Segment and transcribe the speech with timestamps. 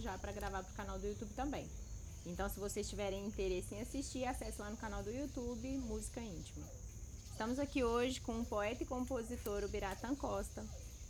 [0.00, 1.66] já para gravar para o canal do YouTube também.
[2.26, 6.66] Então, se vocês tiverem interesse em assistir, acesse lá no canal do YouTube Música Íntima.
[7.32, 10.64] Estamos aqui hoje com o poeta e compositor Ubiratan Costa.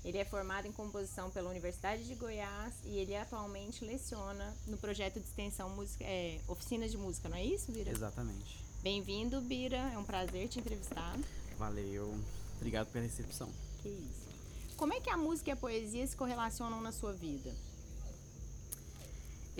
[0.04, 5.20] Ele é formado em composição pela Universidade de Goiás e ele atualmente leciona no projeto
[5.20, 7.90] de extensão música, é, Oficinas de Música, não é isso, Bira?
[7.90, 8.64] Exatamente.
[8.82, 9.76] Bem-vindo, Bira.
[9.92, 11.18] É um prazer te entrevistar.
[11.58, 12.18] Valeu.
[12.56, 13.50] Obrigado pela recepção.
[13.82, 14.30] Que isso.
[14.76, 17.54] Como é que a música e a poesia se correlacionam na sua vida?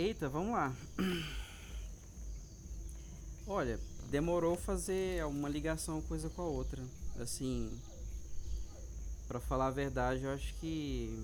[0.01, 0.75] Eita, vamos lá.
[3.47, 3.79] Olha,
[4.11, 6.83] demorou fazer uma ligação coisa com a outra.
[7.19, 7.71] Assim,
[9.29, 11.23] para falar a verdade, eu acho que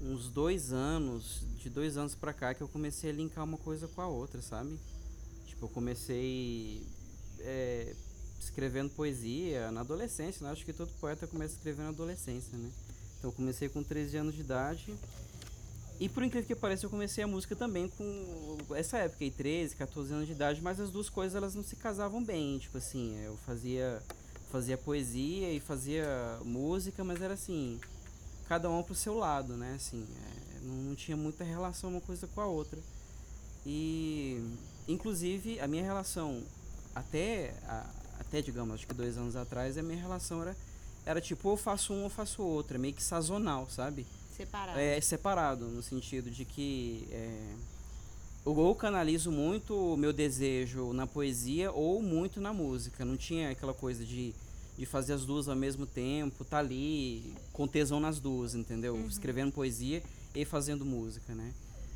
[0.00, 3.86] uns dois anos, de dois anos pra cá, que eu comecei a linkar uma coisa
[3.86, 4.76] com a outra, sabe?
[5.46, 6.84] Tipo, eu comecei
[7.38, 7.94] é,
[8.40, 10.50] escrevendo poesia na adolescência, né?
[10.50, 12.68] Acho que todo poeta começa a escrever na adolescência, né?
[13.16, 14.92] Então eu comecei com 13 anos de idade.
[15.98, 19.76] E por incrível que pareça, eu comecei a música também com essa época, aí, 13,
[19.76, 23.18] 14 anos de idade, mas as duas coisas elas não se casavam bem, tipo assim,
[23.24, 24.02] eu fazia
[24.50, 27.80] fazia poesia e fazia música, mas era assim,
[28.48, 29.74] cada um pro seu lado, né?
[29.74, 30.06] Assim,
[30.54, 32.78] é, não, tinha muita relação uma coisa com a outra.
[33.64, 34.40] E
[34.86, 36.42] inclusive a minha relação
[36.94, 37.52] até
[38.18, 40.56] até, digamos, acho que dois anos atrás, a minha relação era,
[41.04, 44.06] era tipo, ou faço um ou faço outro, é meio que sazonal, sabe?
[44.36, 44.78] Separado.
[44.78, 47.54] É, separado, no sentido de que é,
[48.44, 53.04] ou canalizo muito o meu desejo na poesia ou muito na música.
[53.04, 54.34] Não tinha aquela coisa de,
[54.76, 58.94] de fazer as duas ao mesmo tempo, tá ali com tesão nas duas, entendeu?
[58.94, 59.08] Uhum.
[59.08, 60.02] Escrevendo poesia
[60.34, 61.52] e fazendo música, né?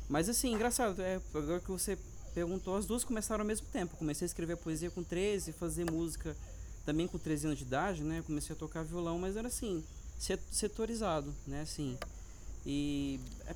[0.09, 1.97] Mas assim, engraçado, é, agora que você
[2.33, 3.95] perguntou, as duas começaram ao mesmo tempo.
[3.95, 6.35] Comecei a escrever poesia com 13, fazer música
[6.85, 8.23] também com 13 anos de idade, né?
[8.25, 9.83] Comecei a tocar violão, mas era assim,
[10.49, 11.61] setorizado, né?
[11.61, 11.97] Assim.
[12.65, 13.55] E é,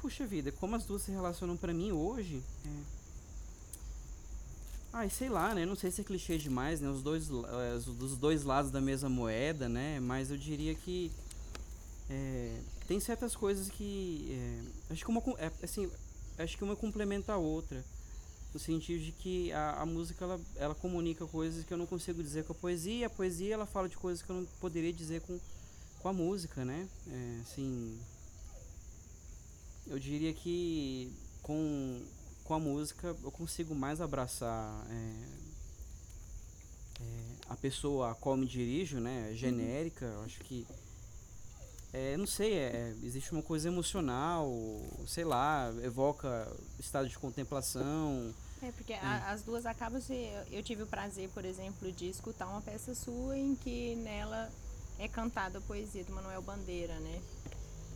[0.00, 3.04] puxa vida, como as duas se relacionam para mim hoje, é...
[4.92, 5.66] Ai, sei lá, né?
[5.66, 6.88] Não sei se é clichê demais, né?
[6.88, 9.98] Os dois, é, os dois lados da mesma moeda, né?
[9.98, 11.10] Mas eu diria que
[12.08, 15.90] é, tem certas coisas que é, acho que uma é, assim
[16.38, 17.82] acho que uma complementa a outra
[18.52, 22.22] no sentido de que a, a música ela, ela comunica coisas que eu não consigo
[22.22, 25.22] dizer com a poesia a poesia ela fala de coisas que eu não poderia dizer
[25.22, 25.40] com,
[26.04, 27.98] com a música né é, assim
[29.86, 31.10] eu diria que
[31.42, 32.04] com,
[32.44, 34.94] com a música eu consigo mais abraçar é,
[37.00, 37.06] é,
[37.48, 40.66] a pessoa a qual me dirijo né genérica eu acho que
[41.90, 44.52] é, não sei, é, existe uma coisa emocional,
[45.06, 48.34] sei lá, evoca estado de contemplação.
[48.60, 50.28] É, porque a, as duas acabam se.
[50.50, 54.50] Eu tive o prazer, por exemplo, de escutar uma peça sua em que nela
[54.98, 57.22] é cantada a poesia do Manuel Bandeira, né?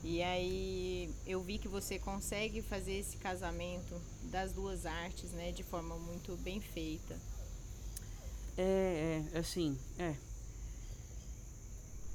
[0.05, 5.65] E aí eu vi que você consegue fazer esse casamento das duas artes, né, de
[5.65, 7.19] forma muito bem feita.
[8.57, 10.15] É, é assim, é,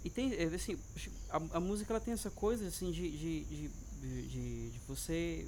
[0.04, 0.78] e tem, é, assim,
[1.30, 3.70] a, a, música ela tem essa coisa, assim, de, de, de,
[4.28, 5.48] de, de você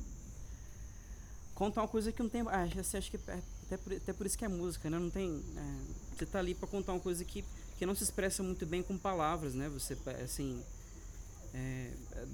[1.54, 2.42] contar uma coisa que não tem.
[2.48, 4.98] Ah, você acha que é, até por, até por isso que é música, né?
[4.98, 5.44] Não tem.
[5.58, 7.44] É, você tá ali para contar uma coisa que,
[7.78, 9.70] que não se expressa muito bem com palavras, né?
[9.70, 10.62] Você, assim.
[11.54, 11.92] É,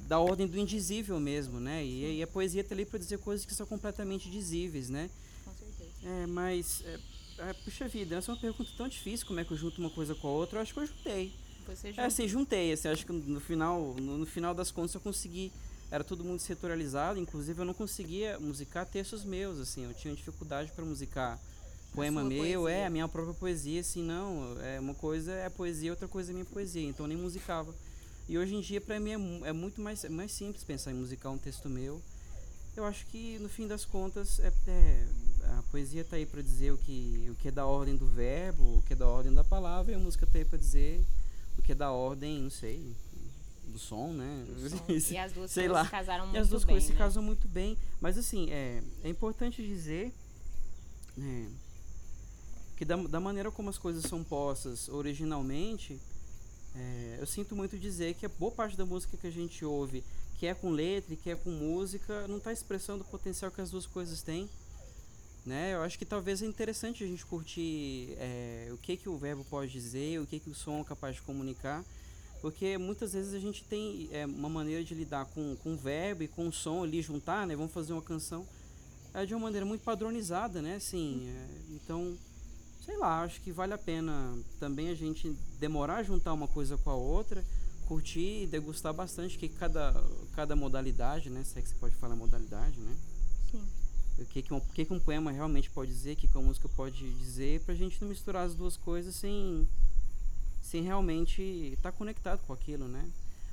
[0.07, 1.85] da ordem do indizível mesmo, né?
[1.85, 5.09] E, e a poesia tá ali para dizer coisas que são completamente dizíveis, né?
[5.45, 5.91] Com certeza.
[6.03, 6.83] É, mas.
[6.85, 6.99] É,
[7.49, 9.89] é, puxa vida, essa é uma pergunta tão difícil, como é que eu junto uma
[9.89, 10.57] coisa com a outra?
[10.57, 11.33] Eu acho que eu juntei.
[11.67, 15.01] Você É, assim, juntei, assim, acho que no final, no, no, final das contas eu
[15.01, 15.51] consegui,
[15.89, 20.71] era tudo muito setorializado, inclusive eu não conseguia musicar textos meus, assim, eu tinha dificuldade
[20.71, 21.39] para musicar
[21.93, 22.77] poema meu, poesia.
[22.77, 26.33] é, a minha própria poesia, assim, não, é uma coisa é poesia, outra coisa é
[26.33, 27.73] minha poesia, então eu nem musicava.
[28.29, 30.95] E hoje em dia para mim é, é, muito mais, é mais simples pensar em
[30.95, 32.01] musicar um texto meu.
[32.75, 35.05] Eu acho que no fim das contas é, é
[35.59, 38.77] a poesia está aí para dizer o que, o que é da ordem do verbo,
[38.77, 41.03] o que é da ordem da palavra, e a música está aí para dizer
[41.55, 42.95] porque é da ordem, não sei,
[43.67, 44.45] do som, né?
[44.47, 45.13] Do som.
[45.13, 45.85] e as duas sei coisas lá.
[45.85, 46.39] se casaram muito bem.
[46.39, 46.95] E as duas bem, coisas né?
[46.95, 47.77] se casam muito bem.
[47.99, 50.13] Mas assim, é, é importante dizer
[51.15, 51.49] né,
[52.81, 55.99] que da, da maneira como as coisas são postas originalmente,
[56.75, 60.03] é, eu sinto muito dizer que a boa parte da música que a gente ouve,
[60.39, 63.61] que é com letra e que é com música, não está expressando o potencial que
[63.61, 64.49] as duas coisas têm.
[65.45, 65.75] Né?
[65.75, 69.45] Eu acho que talvez é interessante a gente curtir é, o que, que o verbo
[69.47, 71.85] pode dizer, o que, que o som é capaz de comunicar,
[72.41, 76.23] porque muitas vezes a gente tem é, uma maneira de lidar com, com o verbo
[76.23, 77.55] e com o som ali, juntar, né?
[77.55, 78.43] vamos fazer uma canção,
[79.13, 80.77] é de uma maneira muito padronizada, né?
[80.77, 82.17] Assim, é, então,
[82.85, 86.77] sei lá, acho que vale a pena também a gente demorar a juntar uma coisa
[86.77, 87.43] com a outra,
[87.87, 89.93] curtir e degustar bastante que cada,
[90.35, 91.43] cada modalidade, né?
[91.43, 92.95] Se é que você pode falar modalidade, né?
[93.51, 93.63] Sim.
[94.19, 96.47] O que, que, um, que, que um poema realmente pode dizer, o que, que uma
[96.47, 99.67] música pode dizer, pra gente não misturar as duas coisas sem,
[100.61, 103.09] sem realmente estar tá conectado com aquilo, né?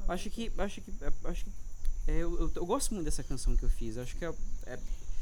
[0.06, 0.92] Acho que, acho que,
[1.24, 1.50] acho que
[2.06, 3.98] é, eu, eu, eu, gosto muito dessa canção que eu fiz.
[3.98, 4.32] Acho que é,
[4.66, 4.78] é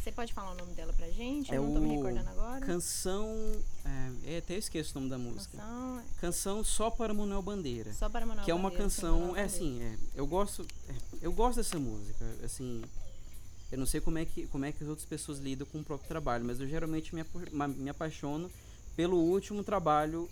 [0.07, 1.53] você pode falar o nome dela pra gente?
[1.53, 2.65] É eu não tô me recordando agora.
[2.65, 3.29] Canção.
[3.85, 5.59] É, é, até eu esqueço o nome da música.
[5.59, 6.03] Canção.
[6.21, 7.93] Canção Só para Manuel Bandeira.
[7.93, 9.37] Só para Manuel Que é uma Bandeira, canção.
[9.37, 10.65] É assim, é, eu gosto.
[10.89, 12.25] É, eu gosto dessa música.
[12.45, 12.83] Assim.
[13.73, 15.85] Eu não sei como é, que, como é que as outras pessoas lidam com o
[15.85, 17.25] próprio trabalho, mas eu geralmente me,
[17.77, 18.49] me apaixono
[18.95, 20.31] pelo último trabalho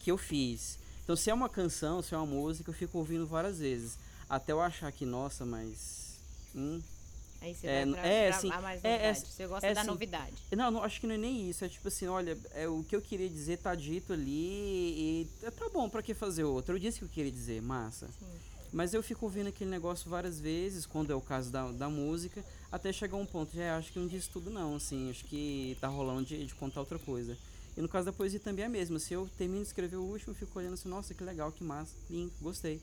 [0.00, 0.78] que eu fiz.
[1.02, 3.98] Então, se é uma canção, se é uma música, eu fico ouvindo várias vezes.
[4.28, 6.18] Até eu achar que, nossa, mas.
[6.54, 6.82] Hum,
[7.40, 9.04] Aí você é, vai pra, é, assim, mais é, novidade.
[9.04, 10.34] É, você gosta é, da assim, novidade.
[10.56, 11.64] Não, não, acho que não é nem isso.
[11.64, 15.68] É tipo assim, olha, é, o que eu queria dizer tá dito ali e tá
[15.72, 16.74] bom, pra que fazer outro?
[16.74, 18.08] Eu disse que eu queria dizer, massa.
[18.18, 18.26] Sim.
[18.72, 22.44] Mas eu fico ouvindo aquele negócio várias vezes, quando é o caso da, da música,
[22.70, 25.88] até chegar um ponto, já acho que não disse tudo não, assim, acho que tá
[25.88, 27.36] rolando de, de contar outra coisa.
[27.76, 28.98] E no caso da poesia também é mesmo.
[28.98, 31.62] Se eu termino de escrever o último, eu fico olhando assim, nossa, que legal, que
[31.62, 32.80] massa, lindo, gostei.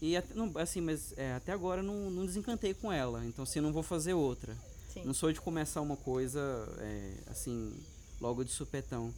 [0.00, 3.24] E até, não, assim, mas é, até agora não, não desencantei com ela.
[3.26, 4.56] Então, assim, não vou fazer outra.
[4.92, 5.04] Sim.
[5.04, 6.40] Não sou de começar uma coisa,
[6.78, 7.72] é, assim,
[8.20, 9.12] logo de supetão.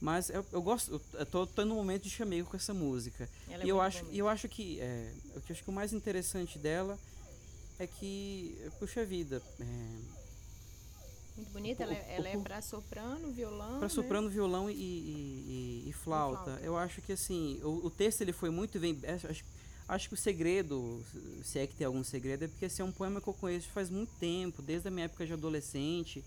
[0.00, 3.28] Mas eu, eu gosto, eu tô, tô no momento de chamego com essa música.
[3.48, 6.58] Ela e é eu acho, eu acho que, é, eu acho que o mais interessante
[6.58, 6.98] dela
[7.78, 9.64] é que, puxa vida, é,
[11.36, 13.72] muito bonita, ela, é, ela é para soprano, violão.
[13.72, 13.88] Para né?
[13.88, 16.44] soprano, violão e, e, e, e flauta.
[16.44, 16.62] flauta.
[16.62, 18.98] Eu acho que assim, o, o texto ele foi muito bem.
[19.06, 19.44] Acho,
[19.88, 21.00] Acho que o segredo,
[21.44, 23.68] se é que tem algum segredo, é porque esse é um poema que eu conheço
[23.68, 26.24] faz muito tempo, desde a minha época de adolescente.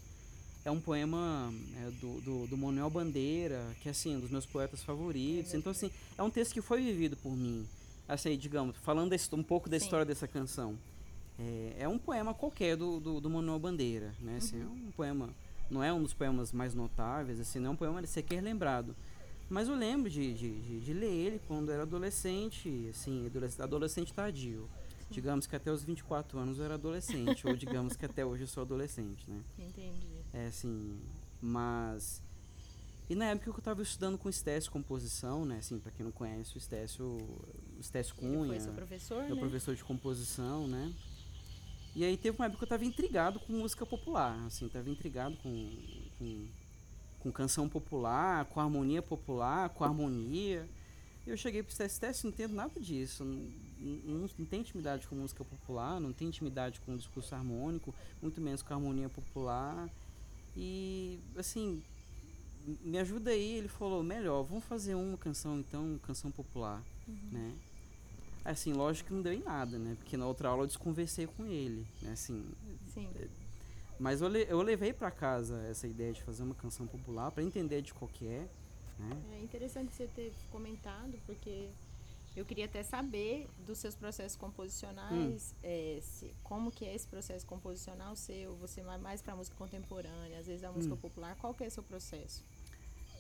[0.63, 4.45] É um poema é, do, do, do, Manuel Bandeira, que é assim, um dos meus
[4.45, 5.53] poetas favoritos.
[5.53, 7.67] Então, assim, é um texto que foi vivido por mim.
[8.07, 9.85] Assim, digamos, falando desse, um pouco da Sim.
[9.85, 10.77] história dessa canção.
[11.37, 14.37] É, é, um poema qualquer do, do, do Manuel Bandeira, né?
[14.37, 14.63] Assim, uhum.
[14.63, 15.29] É um poema,
[15.69, 18.95] não é um dos poemas mais notáveis, assim, não é um poema sequer lembrado.
[19.49, 23.25] Mas eu lembro de, de, de, de ler ele quando era adolescente, assim,
[23.59, 24.69] adolescente, tardio.
[24.99, 25.07] Sim.
[25.09, 28.47] Digamos que até os 24 anos eu era adolescente, ou digamos que até hoje eu
[28.47, 29.41] sou adolescente, né?
[29.57, 30.19] Entendi.
[30.31, 30.99] É assim,
[31.41, 32.21] mas...
[33.09, 35.57] E na época eu estava estudando com Estécio Composição, né?
[35.57, 38.41] Assim, para quem não conhece, o Estécio, o Estécio Cunha.
[38.41, 39.41] Ele foi seu professor, meu né?
[39.41, 40.93] professor de composição, né?
[41.95, 45.35] E aí teve uma época que eu estava intrigado com música popular, assim, estava intrigado
[45.37, 45.71] com,
[46.19, 46.47] com
[47.19, 50.67] com canção popular, com harmonia popular, com harmonia.
[51.27, 53.23] Eu cheguei para o TST não entendo nada disso.
[53.23, 53.37] Não,
[53.79, 58.61] não, não tem intimidade com música popular, não tem intimidade com discurso harmônico, muito menos
[58.61, 59.89] com harmonia popular.
[60.55, 61.83] E, assim,
[62.83, 63.57] me ajuda aí.
[63.57, 67.17] Ele falou: melhor, vamos fazer uma canção então, canção popular, uhum.
[67.31, 67.53] né?
[68.43, 69.95] Assim, lógico que não deu em nada, né?
[69.99, 72.13] Porque na outra aula eu desconversei com ele, né?
[72.13, 72.43] Assim,
[72.93, 73.07] Sim.
[73.99, 77.43] Mas eu, le eu levei para casa essa ideia de fazer uma canção popular para
[77.43, 78.47] entender de qual que é.
[78.97, 79.21] Né?
[79.33, 81.69] É interessante você ter comentado, porque
[82.35, 85.59] eu queria até saber dos seus processos composicionais, hum.
[85.63, 90.39] é, se, como que é esse processo composicional seu, você vai mais para música contemporânea,
[90.39, 90.97] às vezes a música hum.
[90.97, 92.41] popular, qual que é o seu processo?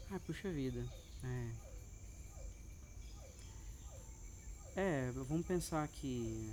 [0.09, 0.85] Ah, puxa vida.
[1.23, 1.69] É.
[4.75, 6.49] É, vamos pensar aqui.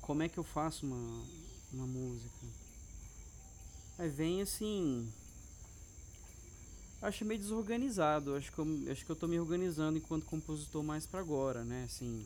[0.00, 1.24] Como é que eu faço uma,
[1.72, 2.59] uma música?
[4.00, 5.06] Aí vem assim.
[7.02, 8.34] Acho meio desorganizado.
[8.34, 11.84] Acho que, eu, acho que eu tô me organizando enquanto compositor mais para agora, né?
[11.84, 12.24] Assim.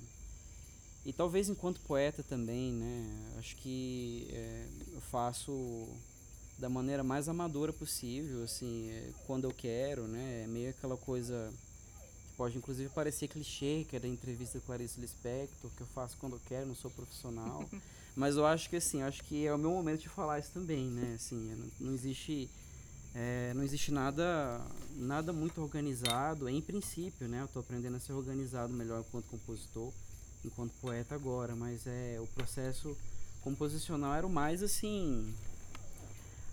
[1.05, 3.35] E talvez enquanto poeta também, né?
[3.41, 5.89] Acho que é, eu faço
[6.61, 10.43] da maneira mais amadora possível, assim, é, quando eu quero, né?
[10.45, 11.53] É meio aquela coisa
[12.29, 16.17] que pode inclusive parecer clichê, que é da entrevista com Clarice Lispector, que eu faço
[16.19, 17.69] quando eu quero, não sou profissional.
[18.17, 20.89] Mas eu acho que assim, acho que é o meu momento de falar isso também,
[20.89, 21.15] né?
[21.17, 22.49] Assim, é, não, não existe
[23.15, 24.61] é, não existe nada
[24.97, 27.41] nada muito organizado, em princípio, né?
[27.41, 29.93] Eu estou aprendendo a ser organizado melhor enquanto compositor,
[30.45, 32.97] enquanto poeta agora, mas é o processo
[33.43, 35.35] composicional era o mais assim,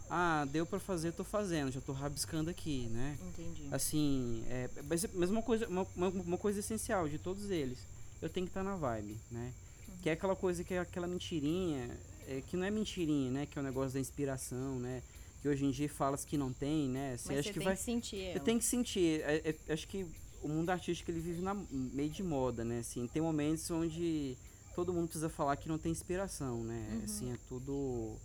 [0.10, 3.18] ah, deu para fazer, estou fazendo, já estou rabiscando aqui, né?
[3.30, 3.70] Entendi.
[3.72, 4.70] Assim, é,
[5.14, 7.80] mas uma coisa, uma, uma coisa essencial de todos eles,
[8.22, 9.54] eu tenho que estar tá na vibe, né?
[10.02, 11.90] Que é aquela coisa que é aquela mentirinha,
[12.28, 13.46] é, que não é mentirinha, né?
[13.46, 15.04] Que é o negócio da inspiração, né?
[15.42, 17.18] Que hoje em dia fala-se que não tem, né?
[17.18, 17.76] Você Mas você que tem vai...
[17.76, 18.34] que sentir ela.
[18.34, 19.22] Você tem que sentir.
[19.22, 20.06] É, é, acho que
[20.42, 22.80] o mundo artístico ele vive na meio de moda, né?
[22.80, 24.38] Assim, tem momentos onde
[24.76, 26.88] todo mundo precisa falar que não tem inspiração, né?
[26.92, 27.04] Uhum.
[27.04, 28.18] Assim, é tudo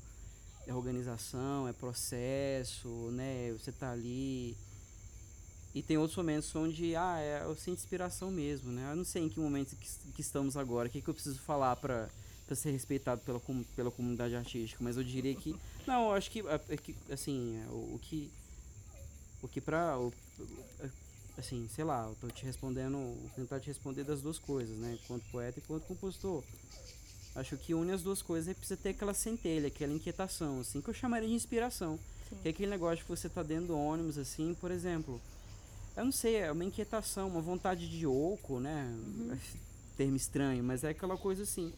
[0.66, 3.52] é organização, é processo, né?
[3.52, 4.56] Você tá ali
[5.76, 8.92] E tem outros momentos onde, ah, é, eu sinto inspiração mesmo, né?
[8.92, 11.38] Eu não sei em que momento que, que estamos agora, o que, que eu preciso
[11.38, 12.09] falar para
[12.47, 13.40] para ser respeitado pela,
[13.75, 15.54] pela comunidade artística, mas eu diria que
[15.85, 16.61] não, eu acho que, é,
[17.09, 18.30] é assim, é, o, o, que
[19.42, 19.99] o que para
[21.37, 25.28] assim, sei lá, eu tô te respondendo, tentar te responder das duas coisas, né, quanto
[25.30, 26.42] poeta e quanto compositor.
[27.35, 30.88] Acho que une as duas coisas é precisa ter aquela centelha, aquela inquietação, assim, que
[30.88, 31.99] eu chamaria de inspiração.
[32.30, 32.37] Sim.
[32.42, 35.21] Que é aquele negócio que você tá dentro do ônibus, assim, por exemplo.
[35.97, 38.95] Eu não sei, é uma inquietação, uma vontade de oco, né?
[38.95, 39.38] Uhum.
[39.97, 41.73] Termo estranho, mas é aquela coisa assim.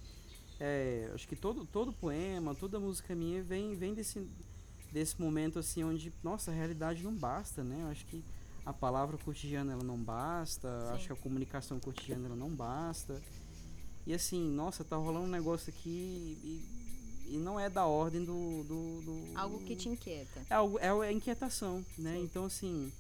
[0.58, 4.28] É, acho que todo, todo poema, toda música minha vem, vem desse,
[4.90, 7.86] desse momento assim onde, nossa, a realidade não basta, né?
[7.90, 8.24] Acho que
[8.66, 10.94] a palavra cotidiana ela não basta, Sim.
[10.94, 13.22] acho que a comunicação cotidiana ela não basta.
[14.04, 18.64] E assim, nossa, tá rolando um negócio aqui e, e não é da ordem do,
[18.64, 20.44] do, do Algo que te inquieta.
[20.50, 22.14] É, algo, é a inquietação, né?
[22.14, 22.22] Sim.
[22.24, 22.92] Então, assim,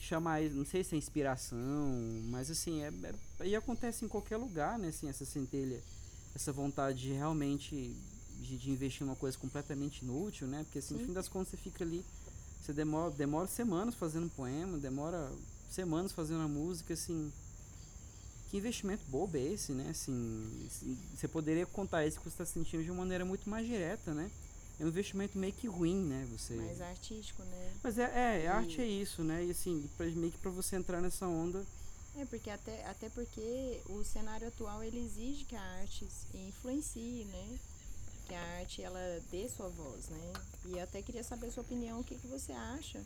[0.00, 1.92] chamar, não sei se é inspiração,
[2.30, 2.92] mas assim, é,
[3.40, 4.88] é, e acontece em qualquer lugar, né?
[4.88, 5.80] Assim, essa centelha
[6.36, 7.96] essa vontade de realmente
[8.40, 10.62] de, de, investir em uma coisa completamente inútil, né?
[10.64, 12.04] Porque assim, no fim das contas você fica ali,
[12.60, 15.32] você demora, demora semanas fazendo um poema, demora
[15.70, 17.32] semanas fazendo a música, assim.
[18.50, 19.88] Que investimento bobo é esse, né?
[19.90, 20.68] Assim,
[21.14, 24.30] você poderia contar isso que você está sentindo de uma maneira muito mais direta, né?
[24.78, 26.26] É um investimento meio que ruim, né?
[26.32, 26.54] Você...
[26.54, 27.72] Mais artístico, né?
[27.82, 28.46] Mas é, é e...
[28.46, 29.44] arte é isso, né?
[29.44, 31.64] E assim, meio que para você entrar nessa onda
[32.18, 37.58] é, porque até, até porque o cenário atual ele exige que a arte influencie, né?
[38.26, 40.32] Que a arte ela dê sua voz, né?
[40.64, 43.02] E eu até queria saber a sua opinião, o que, que você acha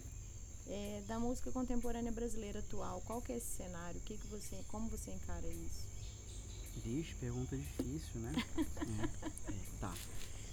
[0.69, 3.03] é, da música contemporânea brasileira atual?
[3.05, 3.99] Qual que é esse cenário?
[3.99, 5.91] O que, que você, como você encara isso?
[6.85, 8.33] Vixe, pergunta difícil, né?
[8.57, 9.93] é, é, tá.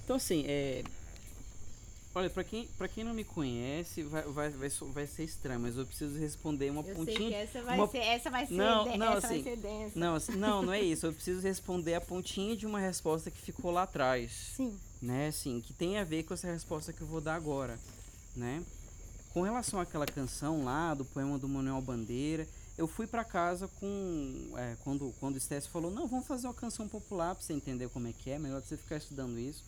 [0.04, 0.84] Então assim, é,
[2.16, 5.78] Olha, pra quem, pra quem não me conhece, vai, vai, vai, vai ser estranho, mas
[5.78, 7.38] eu preciso responder uma eu pontinha.
[7.38, 7.88] Essa vai uma...
[7.88, 10.00] ser, essa vai ser, não, não, essa assim, vai ser densa.
[10.00, 11.06] Não, assim, não, não é isso.
[11.06, 14.54] Eu preciso responder a pontinha de uma resposta que ficou lá atrás.
[14.56, 14.78] Sim.
[15.00, 17.78] Né, assim, que tem a ver com essa resposta que eu vou dar agora,
[18.36, 18.64] né?
[19.32, 24.54] Com relação àquela canção lá, do poema do Manuel Bandeira, eu fui para casa com.
[24.58, 27.90] É, quando, quando o Stess falou, não, vamos fazer uma canção popular pra você entender
[27.90, 29.64] como é que é, melhor você ficar estudando isso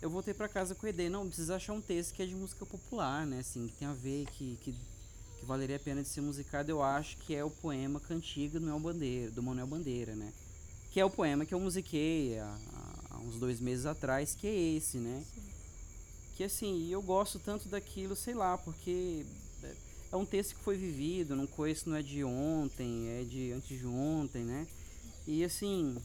[0.00, 2.34] eu voltei para casa com a ideia, não, precisa achar um texto que é de
[2.34, 6.08] música popular, né, assim, que tem a ver, que, que, que valeria a pena de
[6.08, 10.16] ser musicado, eu acho que é o poema Cantiga do Manuel Bandeira, do Manuel Bandeira,
[10.16, 10.32] né,
[10.90, 12.58] que é o poema que eu musiquei há,
[13.10, 15.42] há uns dois meses atrás, que é esse, né, Sim.
[16.36, 19.26] que assim, eu gosto tanto daquilo, sei lá, porque
[20.10, 23.78] é um texto que foi vivido, não conheço, não é de ontem, é de antes
[23.78, 24.66] de ontem, né,
[25.26, 25.96] e assim,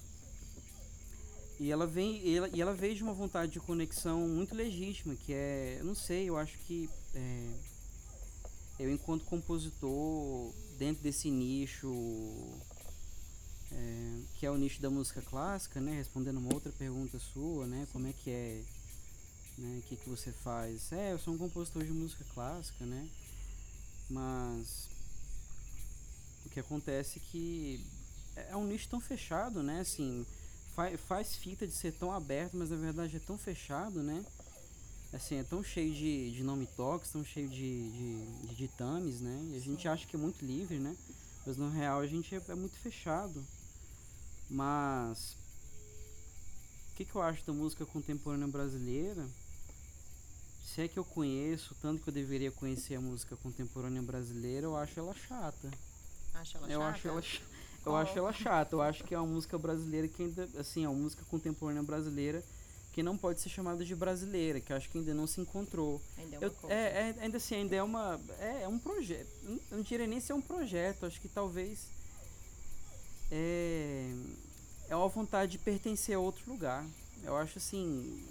[1.60, 5.16] e ela vem e ela, e ela veio de uma vontade de conexão muito legítima,
[5.16, 7.50] que é, eu não sei, eu acho que é,
[8.80, 11.90] eu enquanto compositor dentro desse nicho
[13.72, 17.88] é, que é o nicho da música clássica, né, respondendo uma outra pergunta sua, né,
[17.92, 18.62] como é que é,
[19.58, 20.92] né, o que que você faz?
[20.92, 23.08] É, eu sou um compositor de música clássica, né,
[24.10, 24.90] mas
[26.46, 27.86] o que acontece é que
[28.36, 30.26] é um nicho tão fechado, né, assim,
[30.76, 34.24] faz, faz fita de ser tão aberto, mas na verdade é tão fechado, né?
[35.14, 39.52] Assim, é tão cheio de, de nome toques, tão cheio de, de, de ditames, né?
[39.52, 40.96] E a gente acha que é muito livre, né?
[41.46, 43.46] Mas no real a gente é, é muito fechado.
[44.50, 45.38] Mas
[46.92, 49.26] o que, que eu acho da música contemporânea brasileira?
[50.66, 54.76] Se é que eu conheço, tanto que eu deveria conhecer a música contemporânea brasileira, eu
[54.76, 55.72] acho ela chata.
[56.34, 56.92] Ela eu chata?
[56.92, 57.55] acho ela chata.
[57.86, 57.96] Eu oh.
[57.96, 58.76] acho ela chata.
[58.76, 62.44] Eu acho que é uma música brasileira que ainda, assim, é uma música contemporânea brasileira
[62.96, 66.02] que não pode ser chamada de brasileira, que acho que ainda não se encontrou.
[66.18, 68.22] Ainda é, eu, é, é, ainda assim, ainda é uma.
[68.40, 69.28] É, é um projeto.
[69.44, 71.90] Eu não diria nem se é um projeto, acho que talvez.
[73.30, 74.14] É,
[74.88, 76.86] é uma vontade de pertencer a outro lugar.
[77.22, 78.26] Eu acho assim.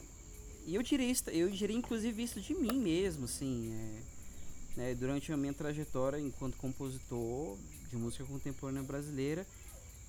[0.66, 3.70] E eu diria isso, eu diria inclusive isso de mim mesmo, assim.
[3.70, 7.58] É, né, durante a minha trajetória enquanto compositor,
[7.94, 9.46] de música contemporânea brasileira,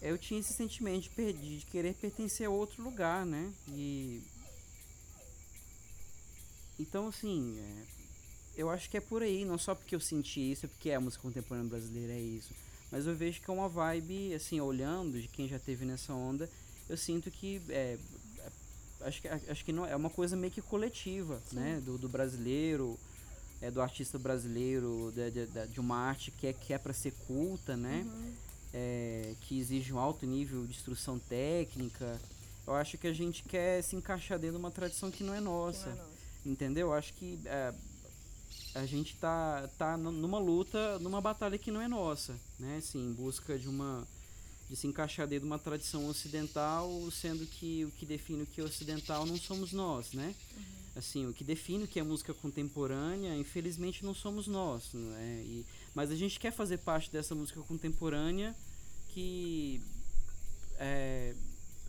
[0.01, 3.53] eu tinha esse sentimento de, de querer pertencer a outro lugar, né?
[3.69, 4.21] E
[6.79, 7.83] então assim, é,
[8.57, 10.99] eu acho que é por aí, não só porque eu senti isso, é porque a
[10.99, 12.53] música contemporânea brasileira é isso,
[12.91, 16.49] mas eu vejo que é uma vibe, assim, olhando de quem já teve nessa onda,
[16.89, 17.97] eu sinto que é,
[18.39, 18.51] é
[19.01, 21.55] acho que acho que não é uma coisa meio que coletiva, Sim.
[21.55, 22.99] né, do, do brasileiro
[23.65, 27.11] é, do artista brasileiro, de, de, de, uma arte que é, que é para ser
[27.27, 28.05] culta, né?
[28.05, 28.33] Uhum.
[28.73, 32.19] É, que exige um alto nível de instrução técnica.
[32.67, 35.39] Eu acho que a gente quer se encaixar dentro de uma tradição que não é
[35.39, 35.87] nossa.
[35.87, 36.09] Não é nossa.
[36.45, 36.87] Entendeu?
[36.87, 37.73] Eu acho que é,
[38.75, 42.77] a gente tá, tá numa luta, numa batalha que não é nossa, né?
[42.77, 44.07] Assim, em busca de uma
[44.69, 48.59] de se encaixar dentro de uma tradição ocidental, sendo que o que define o que
[48.59, 50.33] é ocidental não somos nós, né?
[50.57, 50.74] Uhum.
[50.95, 55.43] Assim, o que define o que é música contemporânea, infelizmente não somos nós, né?
[55.45, 58.55] E, mas a gente quer fazer parte dessa música contemporânea
[59.09, 59.81] que
[60.77, 61.35] é,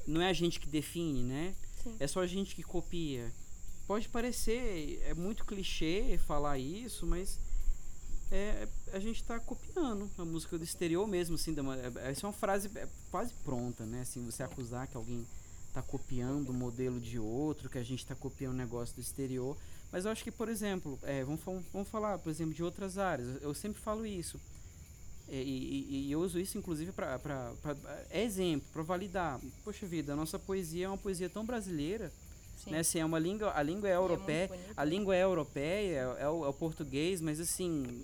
[0.06, 1.54] não é a gente que define, né?
[1.84, 1.96] Sim.
[2.00, 3.32] É só a gente que copia.
[3.86, 7.38] Pode parecer é muito clichê falar isso, mas
[8.30, 12.32] é, a gente está copiando a música do exterior mesmo, assim, é, essa é uma
[12.32, 14.00] frase é, quase pronta, né?
[14.00, 15.24] Assim, você acusar que alguém
[15.78, 19.00] está copiando o um modelo de outro, que a gente está copiando um negócio do
[19.00, 19.56] exterior.
[19.92, 21.40] Mas eu acho que, por exemplo, é, vamos,
[21.72, 23.42] vamos falar, por exemplo, de outras áreas.
[23.42, 24.40] Eu sempre falo isso.
[25.28, 27.52] É, e, e, e, eu uso isso, inclusive, para
[28.10, 29.38] é exemplo, para validar.
[29.64, 32.10] Poxa vida, a nossa poesia é uma poesia tão brasileira.
[32.56, 32.70] Sim.
[32.70, 32.78] Né?
[32.78, 36.28] Assim, é uma língua, a língua é europeia, é a língua é europeia, é, é,
[36.28, 38.02] o, é o português, mas assim,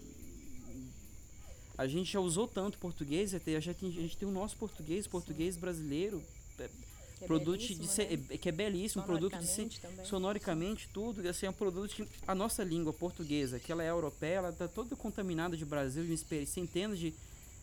[1.78, 5.60] a gente já usou tanto português, até, a gente tem o nosso português, português Sim.
[5.60, 6.22] brasileiro,
[6.58, 6.68] é,
[7.22, 8.38] que é produto de né?
[8.38, 9.46] que é belíssimo, produto de
[10.04, 14.36] sonoricamente tudo, assim, é um produto que a nossa língua portuguesa, que ela é europeia,
[14.36, 17.14] ela está toda contaminada de Brasil, de centenas de,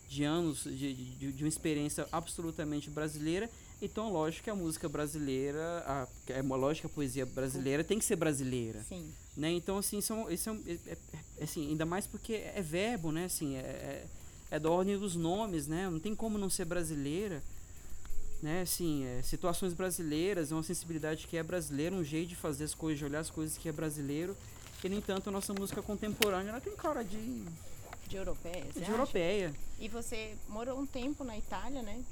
[0.08, 3.48] de anos de, de, de uma experiência absolutamente brasileira
[3.82, 8.04] então, lógico que a música brasileira, a, é uma lógica a poesia brasileira tem que
[8.04, 8.82] ser brasileira.
[8.82, 9.10] Sim.
[9.36, 9.52] Né?
[9.52, 10.98] Então, assim, são, esse é, é,
[11.38, 13.24] é, assim, ainda mais porque é verbo, né?
[13.24, 14.06] Assim, é, é,
[14.50, 15.88] é da ordem dos nomes, né?
[15.88, 17.42] Não tem como não ser brasileira.
[18.42, 18.62] Né?
[18.62, 22.98] Assim, é, situações brasileiras, uma sensibilidade que é brasileira, um jeito de fazer as coisas,
[22.98, 24.36] de olhar as coisas que é brasileiro.
[24.82, 27.44] E, no entanto, a nossa música contemporânea, ela tem cara de...
[28.08, 28.90] De europeia, De acha?
[28.90, 29.54] europeia.
[29.78, 32.02] E você morou um tempo na Itália, né?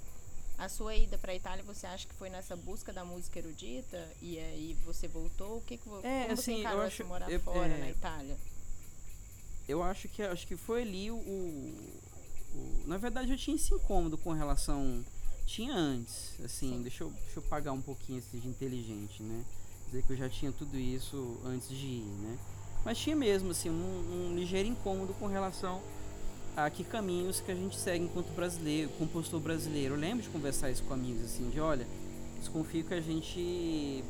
[0.57, 4.09] A sua ida para a Itália, você acha que foi nessa busca da música erudita
[4.21, 5.59] e aí você voltou?
[5.59, 8.37] O que, que é, como assim, você eu acho, morar eu, fora é, na Itália?
[9.69, 14.19] Eu acho que acho que foi ali o, o, na verdade eu tinha esse incômodo
[14.19, 15.05] com relação
[15.49, 19.43] tinha antes, assim, deixa eu, deixa eu pagar um pouquinho esse de inteligente, né?
[19.87, 22.39] Dizer que eu já tinha tudo isso antes de ir, né?
[22.85, 25.81] Mas tinha mesmo assim um, um ligeiro incômodo com relação
[26.55, 29.95] a que caminhos que a gente segue enquanto brasileiro, compostor brasileiro.
[29.95, 31.87] Eu lembro de conversar isso com amigos, assim, de olha,
[32.39, 34.05] desconfio que a gente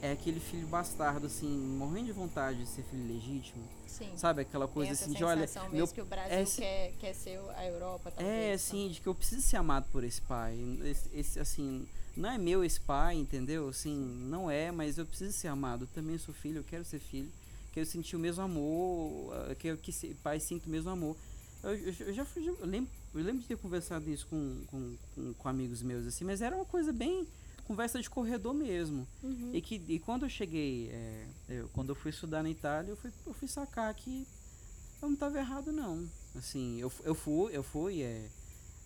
[0.00, 3.62] é aquele filho bastardo, assim, morrendo de vontade de ser filho legítimo.
[3.96, 4.10] Sim.
[4.16, 5.48] Sabe aquela coisa assim de olha.
[5.70, 9.06] Meu, que o Brasil é, quer, quer ser a Europa talvez, É, assim, de que
[9.06, 10.58] eu preciso ser amado por esse pai.
[10.82, 13.68] Esse, esse, assim, não é meu esse pai, entendeu?
[13.68, 13.96] Assim,
[14.28, 15.84] não é, mas eu preciso ser amado.
[15.84, 17.30] Eu também sou filho, eu quero ser filho.
[17.72, 21.16] Quero sentir o mesmo amor, ah, quero que pai sinta o mesmo amor.
[21.62, 22.46] Eu, eu, já fui.
[22.46, 26.24] Eu lembro, eu lembro de ter conversado isso com, com, com, com, amigos meus, assim,
[26.24, 27.26] mas era uma coisa bem.
[27.64, 29.06] Conversa de corredor mesmo.
[29.22, 29.50] Uhum.
[29.52, 30.90] E, que, e quando eu cheguei.
[30.90, 34.26] É, eu, quando eu fui estudar na Itália, eu fui, eu fui sacar que
[35.02, 36.08] eu não estava errado, não.
[36.34, 38.02] Assim, eu, eu fui, eu fui.
[38.02, 38.28] É,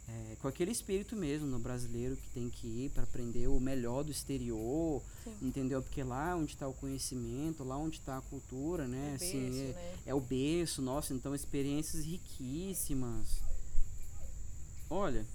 [0.08, 4.02] é, com aquele espírito mesmo no brasileiro que tem que ir para aprender o melhor
[4.02, 5.36] do exterior, Sim.
[5.42, 5.82] entendeu?
[5.82, 9.12] Porque lá onde está o conhecimento, lá onde está a cultura, né?
[9.12, 9.94] O assim, berço, é, né?
[10.06, 13.42] é, o berço, nossa, então experiências riquíssimas.
[14.88, 15.26] Olha,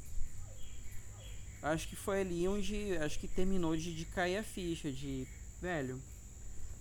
[1.63, 5.28] acho que foi ali onde acho que terminou de, de cair a ficha de,
[5.62, 5.99] velho,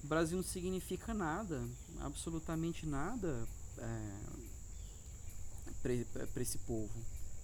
[0.05, 1.67] o Brasil não significa nada,
[2.01, 3.47] absolutamente nada
[3.79, 4.19] é,
[5.81, 6.93] para esse povo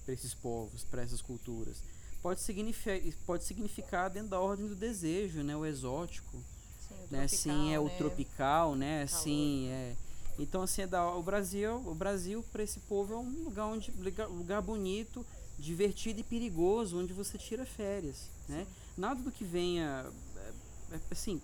[0.08, 1.84] para esses povos, para essas culturas.
[2.22, 5.54] Pode significar, pode significar dentro da ordem do desejo, né?
[5.54, 6.42] O exótico,
[6.78, 7.26] Sim, o né?
[7.26, 7.96] Tropical, Sim, é o né?
[7.98, 9.06] tropical, né?
[9.06, 9.94] Sim, é.
[10.38, 13.90] Então assim, é da, o Brasil, o Brasil para esse povo é um lugar onde
[13.90, 15.26] lugar bonito,
[15.58, 18.66] divertido e perigoso, onde você tira férias, né?
[18.96, 21.40] Nada do que venha é, é, assim,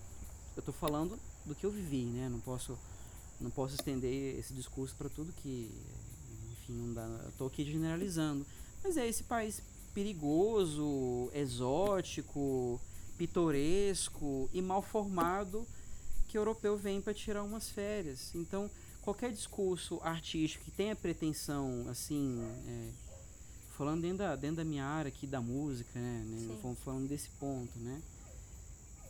[0.57, 2.29] eu estou falando do que eu vivi, né?
[2.29, 2.79] Não posso
[3.40, 5.70] não posso estender esse discurso para tudo que
[6.53, 8.46] enfim, não dá, estou aqui generalizando.
[8.83, 12.81] Mas é esse país perigoso, exótico,
[13.16, 15.66] pitoresco e mal formado
[16.29, 18.35] que o europeu vem para tirar umas férias.
[18.35, 18.70] Então,
[19.03, 22.90] qualquer discurso artístico que tenha pretensão, assim, é,
[23.76, 27.78] falando dentro da, dentro da minha área aqui da música, né, né falando desse ponto,
[27.78, 28.02] né,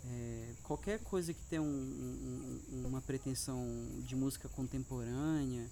[0.07, 3.65] é, qualquer coisa que tenha um, um, uma pretensão
[4.07, 5.67] de música contemporânea,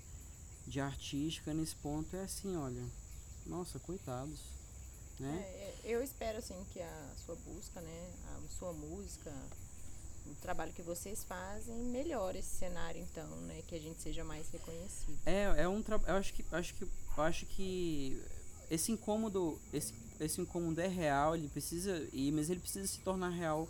[0.67, 2.83] de artística nesse ponto é assim, olha,
[3.47, 4.41] nossa, coitados.
[5.19, 5.39] Né?
[5.45, 9.31] É, eu espero assim que a sua busca, né, a sua música,
[10.27, 14.49] o trabalho que vocês fazem melhore esse cenário então, né, que a gente seja mais
[14.51, 15.19] reconhecido.
[15.27, 18.23] É, é um trabalho, eu acho que acho que eu acho que
[18.73, 23.31] esse incômodo, esse esse incômodo é real, ele precisa e mas ele precisa se tornar
[23.31, 23.69] real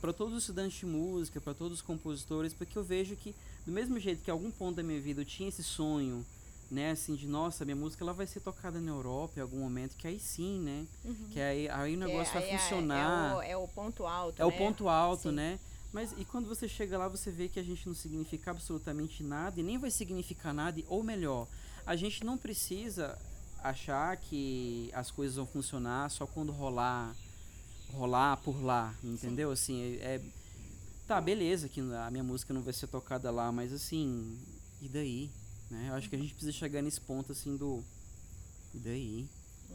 [0.00, 3.34] para todos os estudantes de música, para todos os compositores, porque eu vejo que
[3.64, 6.26] do mesmo jeito que em algum ponto da minha vida eu tinha esse sonho,
[6.68, 9.96] né, assim, de nossa, minha música ela vai ser tocada na Europa em algum momento,
[9.96, 10.86] que aí sim, né?
[11.04, 11.28] Uhum.
[11.30, 13.30] Que aí, aí o negócio vai aí é- funcionar.
[13.30, 14.42] É, o, é o ponto alto.
[14.42, 14.58] É o né?
[14.58, 15.34] ponto alto, Sim.
[15.36, 15.60] né?
[15.92, 19.60] Mas e quando você chega lá, você vê que a gente não significa absolutamente nada
[19.60, 21.46] e nem vai significar nada, e- ou melhor,
[21.86, 23.16] a gente não precisa
[23.62, 27.14] achar que as coisas vão funcionar só quando rolar
[27.92, 29.50] rolar por lá, entendeu?
[29.50, 30.20] Assim, é, é-
[31.06, 34.38] tá, beleza que a minha música não vai ser tocada lá, mas assim,
[34.80, 35.30] e daí,
[35.70, 35.88] né?
[35.90, 37.84] Eu acho que a gente precisa chegar nesse ponto assim do
[38.74, 39.28] e daí?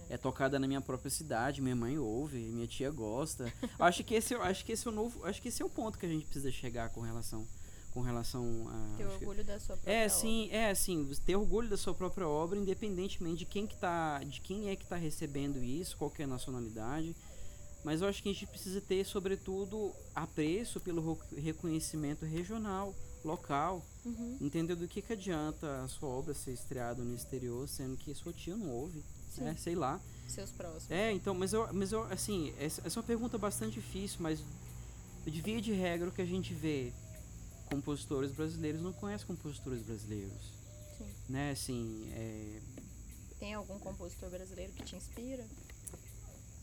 [0.09, 3.51] É tocada na minha própria cidade, minha mãe ouve, minha tia gosta.
[3.77, 5.69] Acho que esse, eu acho que esse é o novo, acho que esse é o
[5.69, 7.45] ponto que a gente precisa chegar com relação
[7.97, 10.09] com relação a Ter acho que- orgulho da sua própria é obra.
[10.09, 14.39] sim, é assim, ter orgulho da sua própria obra, independentemente de quem que tá, de
[14.39, 17.15] quem é que está recebendo isso, qual é a nacionalidade.
[17.83, 22.93] Mas eu acho que a gente precisa ter, sobretudo, apreço pelo reconhecimento regional,
[23.25, 23.83] local.
[24.05, 24.37] Uhum.
[24.41, 28.31] Entender do que, que adianta a sua obra ser estreada no exterior, sendo que sua
[28.31, 29.03] tia não ouve,
[29.39, 29.55] né?
[29.57, 29.99] Sei lá.
[30.27, 30.91] Seus próximos.
[30.91, 34.39] É, então, mas eu, mas eu assim, essa, essa é uma pergunta bastante difícil, mas
[35.25, 36.93] de via de regra o que a gente vê
[37.69, 40.51] compositores brasileiros não conhece compositores brasileiros,
[40.97, 41.05] Sim.
[41.29, 41.51] né?
[41.51, 42.59] Assim, é,
[43.39, 45.45] Tem algum compositor brasileiro que te inspira?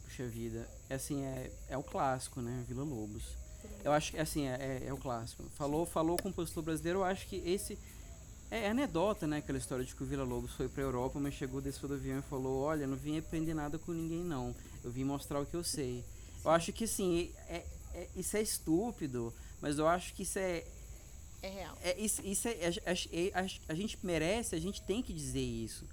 [0.04, 2.64] puxa vida, é assim, é, é o clássico, né?
[2.68, 3.22] Vila Lobos.
[3.82, 5.42] Eu acho que assim, é, é, é o clássico.
[5.56, 7.78] Falou, falou compositor brasileiro, eu acho que esse
[8.50, 11.60] é anedota, né, aquela história de que o Vila Lobos foi pra Europa, mas chegou,
[11.60, 14.54] desceu do avião e falou: "Olha, não vim aprender nada com ninguém não.
[14.84, 16.04] Eu vim mostrar o que eu sei".
[16.44, 17.64] Eu acho que assim, é,
[17.94, 20.64] é- isso é estúpido, mas eu acho que isso é
[21.46, 21.78] É real.
[21.82, 22.52] é, isso, isso é,
[22.86, 25.84] a, a- a- a gente merece, a gente tem que dizer isso.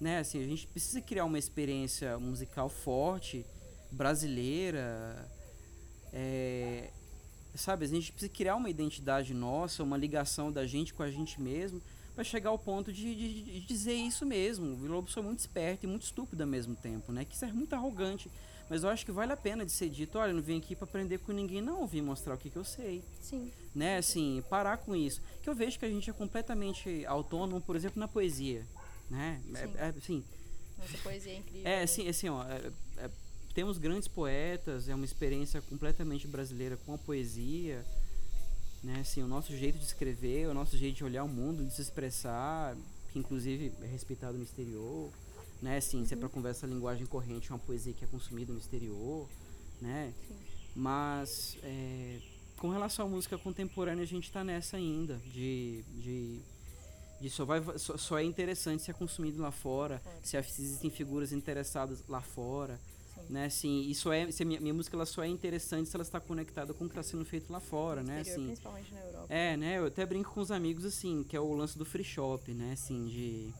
[0.00, 0.18] Né?
[0.18, 3.44] Assim, a gente precisa criar uma experiência musical forte,
[3.90, 5.28] brasileira.
[6.12, 6.90] é,
[7.54, 11.40] sabe, a gente precisa criar uma identidade nossa, uma ligação da gente com a gente
[11.40, 11.80] mesmo,
[12.14, 14.72] para chegar ao ponto de, de- de dizer isso mesmo.
[14.72, 17.24] O Vila Lobos foi muito esperto e muito estúpido ao mesmo tempo, né?
[17.24, 18.30] Que isso é muito arrogante.
[18.68, 20.74] Mas eu acho que vale a pena de ser dito, olha, eu não vim aqui
[20.74, 23.52] para aprender com ninguém, não, eu vim mostrar o que, que eu sei Sim.
[23.74, 25.20] né, assim, parar com isso.
[25.42, 28.64] Que eu vejo que a gente é completamente autônomo, por exemplo, na poesia,
[29.10, 29.40] né?
[29.54, 29.72] É, Sim.
[29.76, 30.24] é, assim,
[30.78, 31.66] Nossa poesia é incrível.
[31.66, 31.82] é né?
[31.82, 33.10] assim, assim, ó, é- é-
[33.54, 37.84] temos grandes poetas, é uma experiência completamente brasileira com a poesia,
[38.82, 39.00] né?
[39.00, 41.80] Assim, o nosso jeito de escrever, o nosso jeito de olhar o mundo, de se
[41.82, 42.76] expressar,
[43.12, 45.10] que inclusive é respeitado no exterior,
[45.62, 45.76] né?
[45.78, 48.58] Assim, se é para conversa a linguagem corrente, é uma poesia que é consumida no
[48.58, 49.28] exterior,
[49.80, 50.12] né?
[50.28, 50.34] Sim.
[50.76, 52.18] Mas é,
[52.58, 56.40] com relação à música contemporânea, a gente está nessa ainda, de, de,
[57.20, 60.90] de só, vai, só, só é interessante se é consumido lá fora, é- se existem
[60.90, 62.78] figuras interessadas lá fora,
[63.14, 63.20] Sim.
[63.32, 63.44] né?
[63.46, 66.18] Assim, só é, se a minha, minha música ela só é interessante se ela está
[66.20, 68.20] conectada com o que está sendo feito lá fora, No né?
[68.20, 69.26] exterior, Assim, principalmente na Europa.
[69.32, 69.78] é, né?
[69.78, 72.72] Eu até brinco com os amigos assim, que é o lance do free shop, né?
[72.72, 73.54] Assim, de.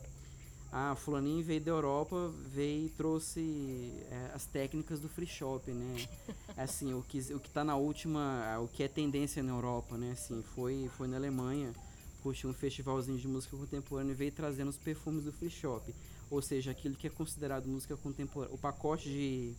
[0.71, 6.07] Ah, fulaninho veio da Europa, veio e trouxe é, as técnicas do free shop, né?
[6.57, 8.59] Assim, o que, o que tá na última.
[8.59, 10.11] O que é tendência na Europa, né?
[10.11, 11.73] Assim, foi, foi na Alemanha,
[12.21, 15.93] curtiu um festivalzinho de música contemporânea e veio trazendo os perfumes do free shop.
[16.29, 18.53] Ou seja, aquilo que é considerado música contemporânea.
[18.53, 19.53] O pacote de,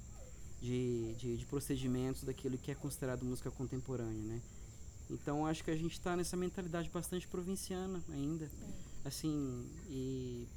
[0.61, 4.43] de, de, de procedimentos daquilo que é considerado música contemporânea, né?
[5.11, 8.51] Então acho que a gente está nessa mentalidade bastante provinciana ainda.
[9.05, 10.49] Assim, e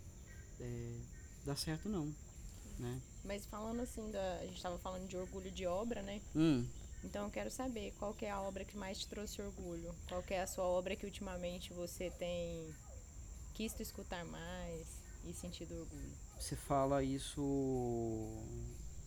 [0.60, 0.92] é,
[1.46, 2.14] dá certo não.
[2.78, 3.02] Né?
[3.26, 6.22] Mas falando assim, da, a gente estava falando de orgulho de obra, né?
[6.36, 6.66] Hum,
[7.04, 9.94] Então eu quero saber qual que é a obra que mais te trouxe orgulho?
[10.08, 12.74] Qual que é a sua obra que ultimamente você tem
[13.54, 14.88] quis escutar mais
[15.26, 16.14] e sentido orgulho?
[16.40, 17.42] você fala isso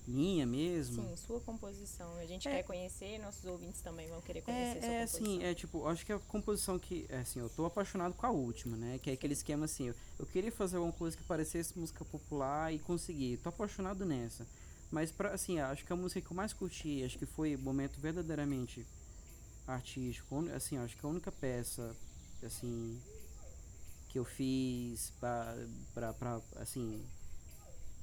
[0.06, 1.02] minha mesmo?
[1.08, 2.16] Sim, sua composição.
[2.16, 2.56] A gente É.
[2.56, 5.20] quer conhecer, nossos ouvintes também vão querer conhecer sua É, é composição.
[5.34, 8.30] assim, é tipo, acho que a composição que, é, assim, eu tô apaixonado com a
[8.30, 8.98] última, né?
[8.98, 12.72] Que é aquele esquema assim, eu, eu queria fazer alguma coisa que parecesse música popular
[12.72, 13.36] e consegui.
[13.36, 14.46] Tô apaixonado nessa.
[14.90, 17.58] Mas pra, assim, acho que a música que eu mais curti, acho que foi o
[17.58, 18.84] momento verdadeiramente
[19.66, 21.94] artístico, assim, acho que a única peça,
[22.44, 23.00] assim,
[24.08, 25.56] que eu fiz pra,
[25.94, 27.02] pra, pra assim,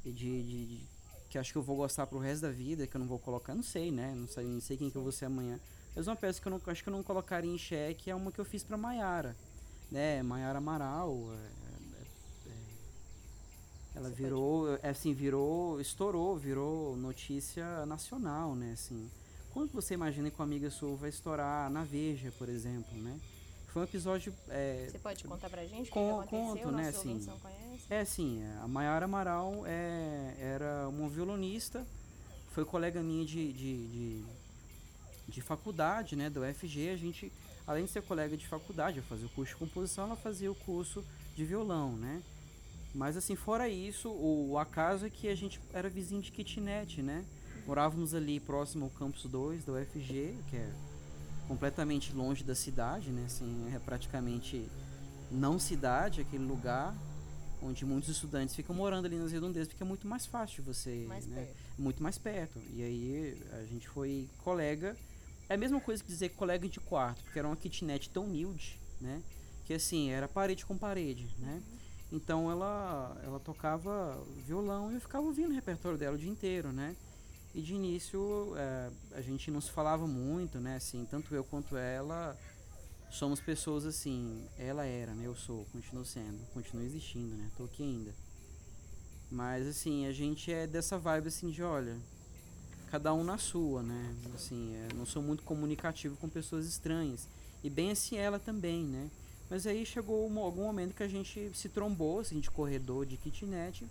[0.04, 0.99] de, de, de-
[1.30, 3.54] que acho que eu vou gostar pro resto da vida, que eu não vou colocar,
[3.54, 4.14] não sei, né?
[4.16, 5.60] Não sei, não sei quem que eu vou ser amanhã.
[5.96, 8.32] Mas uma peça que eu não, acho que eu não colocaria em xeque é uma
[8.32, 9.36] que eu fiz pra Maiara,
[9.92, 10.24] né?
[10.24, 12.54] Maiara Amaral, é, é, é,
[13.96, 18.72] ela Você virou, é, assim, virou, estourou, virou notícia nacional, né?
[18.74, 19.10] Assim,
[19.52, 23.20] quando você imagina que uma amiga sua vai estourar na Veja, por exemplo, né?
[23.72, 26.28] Foi um episódio é, Você pode contar pra gente aconteceu?
[26.28, 27.28] conto, né, assim.
[27.90, 31.86] é assim, a Maiara Amaral é, era uma violonista,
[32.52, 34.26] foi colega minha de, de, de,
[35.28, 37.32] de faculdade, né, do UFG, a gente
[37.70, 40.56] além de ser colega de faculdade, eu fazia o curso de composição, ela fazia o
[40.56, 41.06] curso
[41.36, 42.24] de violão, né?
[42.96, 47.04] Mas assim, fora isso, o, o acaso é que a gente era vizinho de kitnet,
[47.04, 47.24] né?
[47.68, 50.72] Morávamos ali próximo ao campus 2 da UFG, que é
[51.50, 53.24] completamente longe da cidade, né?
[53.26, 54.70] Assim, é praticamente
[55.32, 56.96] não cidade, aquele lugar
[57.62, 61.26] onde muitos estudantes ficam morando ali nas redondezas, porque é muito mais fácil você, Mais
[61.26, 61.42] né?
[61.42, 61.56] perto.
[61.78, 62.62] Muito mais perto.
[62.72, 64.96] E aí a gente foi colega.
[65.50, 68.80] É a mesma coisa que dizer colega de quarto, porque era uma kitnet tão humilde,
[69.02, 69.22] né?
[69.66, 71.62] Que assim, era parede com parede, né?
[72.12, 76.72] Então ela, ela tocava violão e eu ficava ouvindo o repertório dela o dia inteiro,
[76.72, 76.96] né?
[77.54, 80.76] E de início eh, a gente não se falava muito, né?
[80.76, 82.38] Assim, tanto eu quanto ela
[83.10, 85.26] somos pessoas assim, ela era, né?
[85.26, 87.50] Eu sou, continuo sendo, continuo existindo, né?
[87.58, 88.14] Tô aqui ainda.
[89.32, 91.98] Mas assim, a gente é dessa vibe assim de, olha,
[92.92, 94.16] cada um na sua, né?
[94.36, 97.28] Assim, é, não sou muito comunicativo com pessoas estranhas.
[97.64, 99.10] E bem assim ela também, né?
[99.50, 103.18] Mas aí chegou um- algum momento que a gente se trombou, assim, de corredor, de
[103.18, 103.86] kitnet,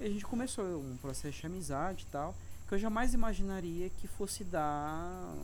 [0.00, 2.34] e a gente começou um processo de amizade e tal,
[2.68, 5.34] que eu jamais imaginaria que fosse dar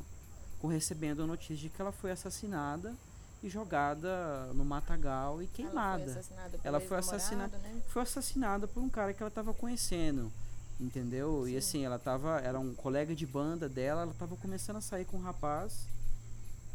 [0.61, 2.94] com recebendo a notícia de que ela foi assassinada
[3.42, 6.04] e jogada no matagal e Ela queimada.
[6.04, 7.82] foi assassinada Ela foi assassinada- Né?
[7.88, 10.30] Foi assassinada por um cara que ela tava conhecendo,
[10.80, 11.46] entendeu?
[11.48, 11.56] E Sim.
[11.58, 15.16] assim, ela tava, era um colega de banda dela, ela tava começando a sair com
[15.16, 15.87] um rapaz.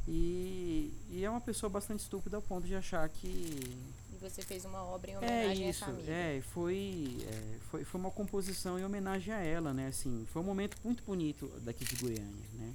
[0.08, 3.78] E, e é uma pessoa bastante estúpida ao ponto de achar que
[4.18, 6.12] E você fez uma obra em é homenagem a isso, essa amiga.
[6.12, 9.88] é, foi, é, foi, foi uma composição em homenagem a ela, né?
[9.88, 12.74] Assim, foi um momento muito bonito daqui de Goiânia, né?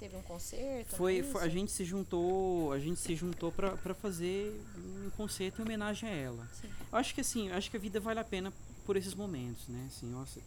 [0.00, 3.76] Teve um concerto, Foi, é foi- a gente se juntou, a gente se juntou pra
[3.76, 4.58] pra fazer
[5.06, 6.48] um concerto em homenagem a ela.
[6.60, 6.68] Sim.
[6.90, 8.52] Eu acho que assim, acho que a vida vale a pena
[8.86, 9.88] por esses momentos, né?
[9.88, 10.40] Assim, nossa,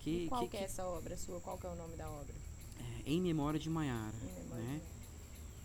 [0.00, 1.38] que, E qual que- que é essa obra sua?
[1.40, 2.34] Qual que é o nome da obra?
[2.80, 4.12] é, em memória de Maiara,
[4.50, 4.80] né?
[4.80, 4.93] de-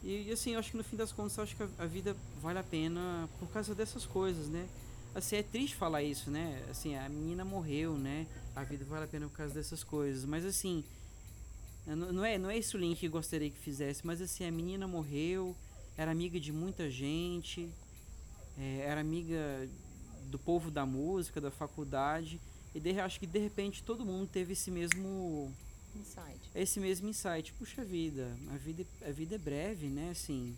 [0.04, 2.64] E, assim, eu acho que no fim das contas, acho que a, vida vale a
[2.64, 4.68] pena por causa dessas coisas, né?
[5.14, 6.64] Assim, é triste falar isso, né?
[6.70, 8.26] Assim, a menina morreu, né?
[8.56, 10.24] A vida vale a pena por causa dessas coisas.
[10.24, 10.84] Mas assim,
[11.86, 14.88] não é, não é esse o link que gostaria que fizesse, mas assim, a menina
[14.88, 15.56] morreu,
[15.98, 17.70] era amiga de muita gente,
[18.58, 19.68] é, era amiga
[20.30, 22.40] do povo da música, da faculdade,
[22.74, 25.52] e de, acho que de repente todo mundo teve esse mesmo
[25.96, 26.40] Insight.
[26.56, 27.54] esse mesmo insight.
[27.54, 30.10] Puxa vida, a vida, a vida é breve, né?
[30.12, 30.56] Assim,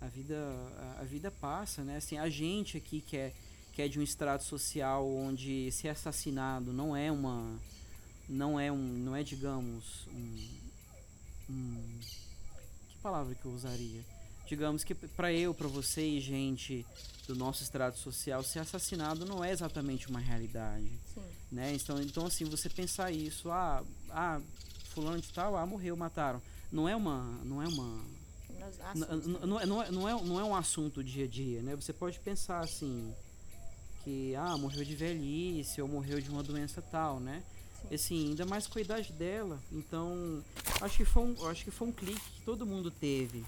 [0.00, 0.36] a vida,
[0.78, 1.96] a, a vida passa, né?
[1.96, 3.32] Assim, a gente aqui que é,
[3.72, 7.58] que é de um estrato social onde ser assassinado não é uma,
[8.28, 10.48] não é um, não é digamos um,
[11.50, 11.98] um
[12.88, 14.04] que palavra que eu usaria?
[14.46, 16.84] Digamos que para eu, para você e gente
[17.26, 21.37] do nosso estrato social, ser assassinado não é exatamente uma realidade Sim.
[21.50, 21.74] Né?
[21.74, 24.40] Então, então assim, você pensar isso, ah, ah,
[24.90, 26.42] fulano de tal, ah, morreu, mataram.
[26.70, 28.04] Não é uma, não é uma,
[29.46, 31.74] não é, não é, não é, não é um assunto dia a dia, né?
[31.76, 33.14] Você pode pensar assim,
[34.04, 37.42] que ah, morreu de velhice ou morreu de uma doença tal, né?
[37.82, 37.94] Sim.
[37.94, 39.58] Assim, ainda mais com a idade dela.
[39.72, 40.42] Então,
[40.80, 43.44] acho que foi um, acho que foi um clique que todo mundo teve.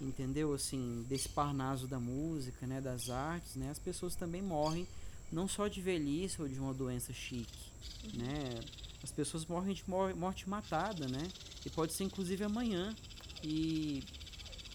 [0.00, 0.52] Entendeu?
[0.52, 3.70] Assim, desse parnaso da música, né, das artes, né?
[3.70, 4.86] As pessoas também morrem
[5.32, 7.70] não só de velhice ou de uma doença chique,
[8.14, 8.60] né?
[9.02, 11.28] As pessoas morrem de mor- morte matada, né?
[11.64, 12.94] E pode ser inclusive amanhã.
[13.42, 14.02] E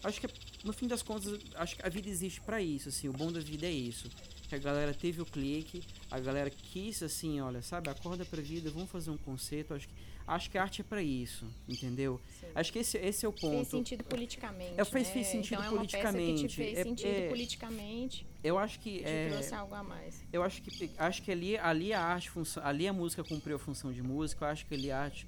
[0.03, 0.27] acho que
[0.63, 3.39] no fim das contas, acho que a vida existe para isso, assim, o bom da
[3.39, 4.09] vida é isso.
[4.47, 8.69] Que a galera teve o clique, a galera quis assim, olha, sabe, acorda pra vida,
[8.69, 9.73] vamos fazer um concerto.
[9.73, 9.93] Acho que
[10.31, 12.19] acho que a arte é para isso, entendeu?
[12.39, 12.47] Sim.
[12.55, 13.55] Acho que esse, esse é o ponto.
[13.55, 14.73] Fez sentido politicamente.
[14.79, 15.13] É, fez- né?
[15.13, 16.47] fez sentido então, é uma Peça que politicamente.
[16.47, 20.23] te fez É- sentido é- politicamente, Eu acho que te é, trouxe algo a mais.
[20.33, 22.31] Eu acho que acho que ali, ali a arte
[22.63, 25.27] ali a música cumpriu a função de música, eu acho que ali a arte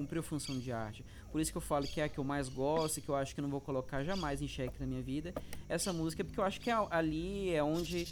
[0.00, 1.04] cumpriu a função de arte.
[1.30, 3.14] Por isso que eu falo que é a que eu mais gosto e que eu
[3.14, 5.34] acho que não vou colocar jamais em xeque na minha vida.
[5.68, 8.06] Essa música, porque eu acho que é ali é onde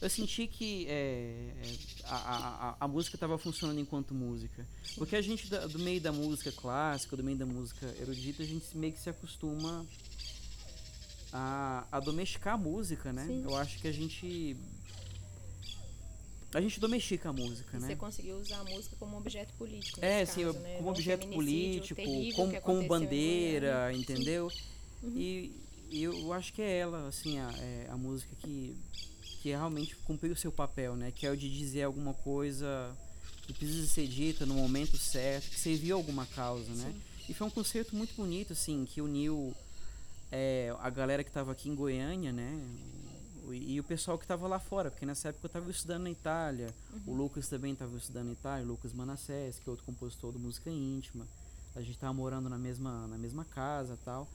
[0.00, 1.76] eu senti que é, é,
[2.06, 4.66] a, a, a- música estava funcionando enquanto música.
[4.96, 8.76] Porque a gente do meio da música clássica, do meio da música erudita, a gente
[8.76, 9.86] meio que se acostuma
[11.32, 13.26] a, a domesticar a música, né?
[13.26, 13.42] Sim.
[13.44, 14.56] Eu acho que a gente
[16.54, 17.88] a gente domestica a música, E né?
[17.88, 19.98] Você conseguiu usar a música como objeto político.
[20.00, 20.76] É, sim, caso, né?
[20.76, 22.00] como objeto político,
[22.36, 24.50] como, como em bandeira, entendeu?
[25.02, 25.12] Uhum.
[25.16, 25.52] E,
[25.90, 28.76] e eu acho que é ela, assim, a, é a música que,
[29.42, 31.12] que realmente cumpriu o seu papel, né?
[31.14, 32.96] Que é o de dizer alguma coisa
[33.42, 36.92] que precisa ser dita no momento certo, que serviu a alguma causa, né?
[36.92, 37.02] Sim.
[37.28, 39.54] E foi um concerto muito bonito, assim, que uniu
[40.30, 42.60] é, a galera que estava aqui em Goiânia, né?
[43.46, 46.10] O- E o pessoal que estava lá fora, porque nessa época eu estava estudando na
[46.10, 46.74] Itália.
[47.06, 47.16] O Uhum.
[47.16, 50.70] Lucas também estava estudando na Itália, o Lucas Manassés, que é outro compositor do Música
[50.70, 51.26] Íntima.
[51.76, 54.28] A gente estava morando na mesma, na mesma casa tal.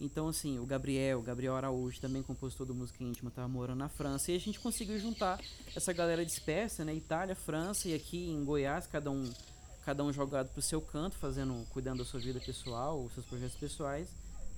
[0.00, 4.30] Então, assim, o Gabriel, Gabriel Araújo, também compositor do Música Íntima, estava morando na França.
[4.30, 5.40] E a gente conseguiu juntar
[5.74, 6.94] essa galera dispersa, né?
[6.94, 9.28] Itália, França e aqui em Goiás, cada um,
[9.84, 13.56] cada um jogado pro seu canto, fazendo, cuidando da sua vida pessoal, os seus projetos
[13.56, 14.08] pessoais.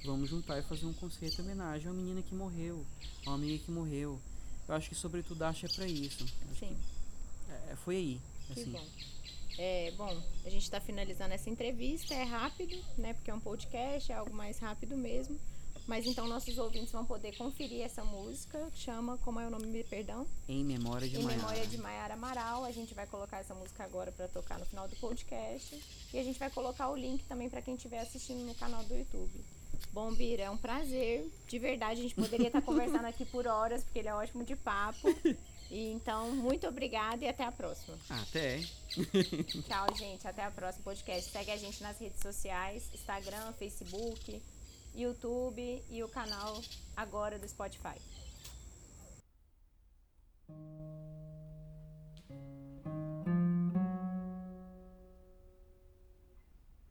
[0.04, 2.84] Vamos juntar e fazer um concerto em homenagem a uma menina que morreu,
[3.26, 4.18] a uma amiga que morreu.
[4.66, 6.26] Eu acho que, sobretudo, acho é para isso.
[6.58, 6.76] Sim.
[7.46, 8.20] que, é, foi aí.
[8.46, 8.70] Que Assim.
[8.70, 8.86] bom.
[9.58, 13.12] É, bom, a gente está finalizando essa entrevista, é rápido, né?
[13.12, 15.38] Porque é um podcast, é algo mais rápido mesmo.
[15.86, 19.66] Mas então nossos ouvintes vão poder conferir essa música, que chama, como é o nome,
[19.66, 20.26] me perdão?
[20.48, 21.42] Em memória de em Maiara.
[21.42, 22.64] memória de Maiara Amaral.
[22.64, 25.78] A gente vai colocar essa música agora para tocar no final do podcast.
[26.14, 28.94] E a gente vai colocar o link também para quem estiver assistindo no canal do
[28.94, 29.44] YouTube.
[29.92, 31.28] Bom, Bira, é um prazer.
[31.48, 34.56] De verdade, a gente poderia estar conversando aqui por horas, porque ele é ótimo de
[34.56, 35.08] papo.
[35.70, 37.96] E, então, muito obrigada e até a próxima.
[38.10, 38.58] Até.
[39.68, 40.26] Tchau, gente.
[40.26, 41.30] Até a próxima podcast.
[41.30, 44.42] Segue a gente nas redes sociais, Instagram, Facebook,
[44.96, 46.60] YouTube e o canal
[46.96, 47.94] agora do Spotify.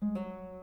[0.02, 0.59] thank